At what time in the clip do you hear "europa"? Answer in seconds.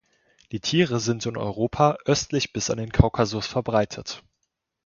1.37-1.95